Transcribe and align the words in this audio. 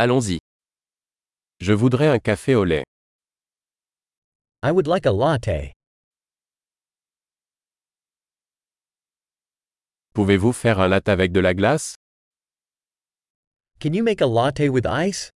Allons-y. 0.00 0.38
Je 1.58 1.72
voudrais 1.72 2.06
un 2.06 2.20
café 2.20 2.54
au 2.54 2.62
lait. 2.62 2.84
I 4.62 4.70
would 4.70 4.86
like 4.86 5.06
a 5.06 5.10
latte. 5.10 5.72
Pouvez-vous 10.14 10.52
faire 10.52 10.78
un 10.78 10.86
latte 10.86 11.08
avec 11.08 11.32
de 11.32 11.40
la 11.40 11.52
glace? 11.52 11.96
Can 13.80 13.92
you 13.92 14.04
make 14.04 14.20
a 14.20 14.26
latte 14.26 14.70
with 14.70 14.86
ice? 14.86 15.30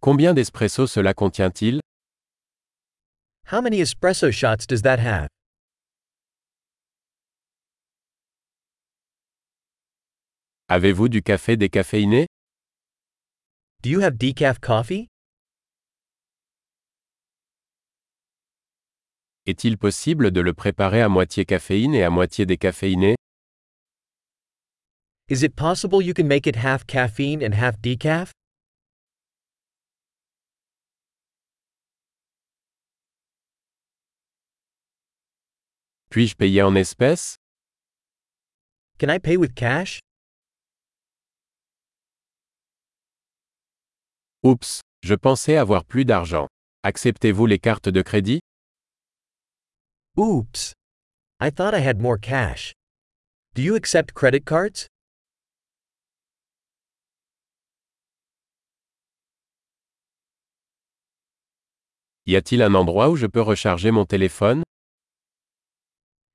Combien 0.00 0.34
d'espresso 0.34 0.86
cela 0.86 1.14
contient-il? 1.14 1.80
How 3.50 3.60
many 3.60 3.80
espresso 3.80 4.30
shots 4.30 4.68
does 4.68 4.82
that 4.82 5.00
have? 5.00 5.28
Avez-vous 10.68 11.08
du 11.08 11.22
café 11.22 11.56
décaféiné? 11.56 12.26
Do 13.84 13.88
you 13.88 14.00
have 14.00 14.16
decaf 14.18 14.58
coffee? 14.58 15.06
Est-il 19.46 19.78
possible 19.78 20.32
de 20.32 20.40
le 20.40 20.52
préparer 20.54 21.02
à 21.02 21.08
moitié 21.08 21.44
caféine 21.44 21.94
et 21.94 22.02
à 22.02 22.10
moitié 22.10 22.46
décaféiné? 22.46 23.14
Is 25.28 25.44
it 25.44 25.54
possible 25.54 26.02
you 26.02 26.12
can 26.12 26.26
make 26.26 26.48
it 26.48 26.56
half 26.56 26.84
caffeine 26.84 27.44
and 27.44 27.54
half 27.54 27.80
decaf? 27.80 28.32
Puis-je 36.10 36.34
payer 36.34 36.62
en 36.62 36.74
espèces? 36.74 37.36
Can 38.98 39.10
I 39.10 39.20
pay 39.20 39.36
with 39.36 39.54
cash? 39.54 40.00
Oups, 44.46 44.80
je 45.02 45.16
pensais 45.16 45.56
avoir 45.56 45.84
plus 45.84 46.04
d'argent. 46.04 46.46
Acceptez-vous 46.84 47.46
les 47.46 47.58
cartes 47.58 47.88
de 47.88 48.00
crédit? 48.00 48.38
Oops. 50.16 50.72
I 51.40 51.50
thought 51.50 51.74
I 51.74 51.80
had 51.80 52.00
more 52.00 52.16
cash. 52.16 52.72
Do 53.54 53.62
you 53.62 53.74
accept 53.74 54.14
credit 54.14 54.44
cards? 54.44 54.86
Y 62.26 62.36
a-t-il 62.36 62.62
un 62.62 62.76
endroit 62.76 63.10
où 63.10 63.16
je 63.16 63.26
peux 63.26 63.42
recharger 63.42 63.90
mon 63.90 64.04
téléphone? 64.04 64.62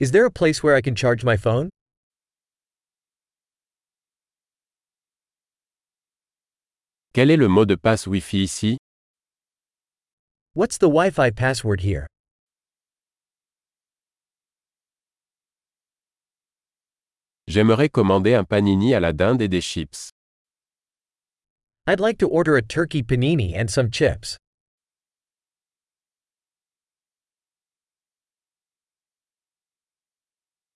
Is 0.00 0.10
there 0.10 0.26
a 0.26 0.30
place 0.32 0.64
where 0.64 0.76
I 0.76 0.80
can 0.82 0.96
charge 0.96 1.22
my 1.22 1.36
phone? 1.36 1.68
Quel 7.14 7.30
est 7.30 7.36
le 7.36 7.46
mot 7.46 7.66
de 7.66 7.74
passe 7.74 8.06
Wi-Fi 8.06 8.42
ici? 8.42 8.78
What's 10.54 10.78
the 10.78 10.88
Wi 10.88 11.10
Fi 11.10 11.30
password 11.30 11.82
here? 11.82 12.06
J'aimerais 17.46 17.90
commander 17.90 18.32
un 18.34 18.44
panini 18.44 18.94
à 18.94 19.00
la 19.00 19.12
dinde 19.12 19.42
et 19.42 19.48
des 19.48 19.60
chips. 19.60 20.10
I'd 21.86 22.00
like 22.00 22.16
to 22.16 22.28
order 22.28 22.56
a 22.56 22.62
turkey 22.62 23.02
panini 23.02 23.54
and 23.54 23.68
some 23.68 23.90
chips. 23.90 24.38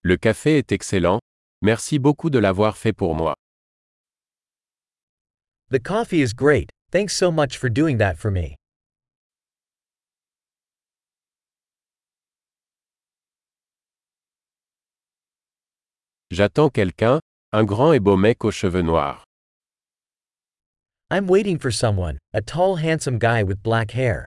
Le 0.03 0.19
café 0.19 0.59
est 0.59 0.71
excellent. 0.71 1.19
Merci 1.63 1.99
beaucoup 1.99 2.29
de 2.29 2.39
l'avoir 2.39 2.77
fait 2.77 2.93
pour 2.93 3.15
moi. 3.15 3.35
The 5.69 5.81
coffee 5.81 6.23
is 6.23 6.33
great, 6.33 6.71
thanks 6.93 7.17
so 7.17 7.33
much 7.33 7.59
for 7.59 7.69
doing 7.69 7.99
that 7.99 8.17
for 8.19 8.31
me. 8.31 8.55
J'attends 16.31 16.71
quelqu'un, 16.71 17.19
un 17.53 17.65
grand 17.65 17.93
et 17.95 17.99
beau 17.99 18.17
mec 18.17 18.45
aux 18.45 18.53
cheveux 18.53 18.85
noirs. 18.85 19.25
I'm 21.11 21.27
waiting 21.27 21.59
for 21.59 21.73
someone, 21.73 22.19
a 22.33 22.41
tall, 22.41 22.77
handsome 22.77 23.19
guy 23.19 23.43
with 23.43 23.61
black 23.63 23.91
hair. 23.91 24.25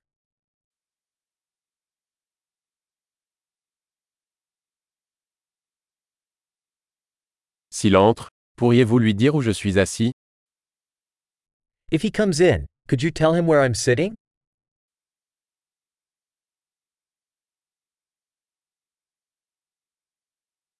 S'il 7.72 7.96
entre, 7.96 8.28
pourriez-vous 8.58 9.00
lui 9.00 9.14
dire 9.14 9.36
où 9.36 9.42
je 9.42 9.52
suis 9.52 9.80
assis 9.80 10.12
If 11.92 12.04
he 12.04 12.12
comes 12.12 12.40
in, 12.40 12.68
could 12.88 13.02
you 13.02 13.10
tell 13.10 13.34
him 13.34 13.48
where 13.48 13.62
I'm 13.62 13.74
sitting? 13.74 14.16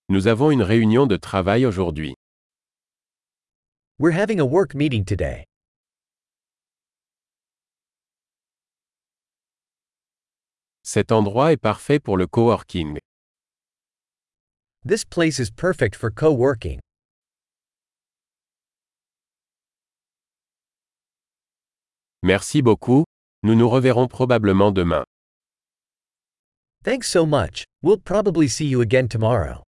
Nous 0.08 0.28
avons 0.28 0.52
une 0.52 0.62
réunion 0.64 1.08
de 1.08 1.18
travail 1.18 1.66
aujourd'hui. 1.66 2.14
We're 4.00 4.12
having 4.12 4.40
a 4.40 4.46
work 4.46 4.76
meeting 4.76 5.04
today. 5.04 5.46
Cet 10.84 11.12
endroit 11.12 11.52
est 11.52 11.62
parfait 11.62 12.00
pour 12.00 12.18
le 12.18 12.26
coworking. 12.28 12.98
This 14.84 15.04
place 15.04 15.40
is 15.40 15.52
perfect 15.52 15.96
for 15.96 16.10
co 16.10 16.34
Merci 22.24 22.62
beaucoup, 22.62 23.06
nous 23.44 23.56
nous 23.56 23.70
reverrons 23.70 24.08
probablement 24.08 24.72
demain. 24.72 25.06
Thanks 26.84 27.08
so 27.08 27.26
much, 27.26 27.64
we'll 27.82 27.98
probably 27.98 28.48
see 28.50 28.66
you 28.66 28.82
again 28.82 29.08
tomorrow. 29.08 29.64